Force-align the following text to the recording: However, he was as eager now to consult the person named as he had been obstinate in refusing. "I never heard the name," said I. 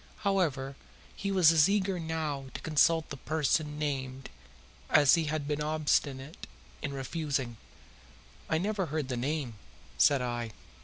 However, 0.25 0.75
he 1.15 1.31
was 1.31 1.51
as 1.51 1.69
eager 1.69 1.99
now 1.99 2.45
to 2.55 2.61
consult 2.61 3.11
the 3.11 3.17
person 3.17 3.77
named 3.77 4.31
as 4.89 5.13
he 5.13 5.25
had 5.25 5.47
been 5.47 5.61
obstinate 5.61 6.47
in 6.81 6.91
refusing. 6.91 7.57
"I 8.49 8.57
never 8.57 8.87
heard 8.87 9.09
the 9.09 9.15
name," 9.17 9.59
said 9.99 10.23
I. 10.23 10.53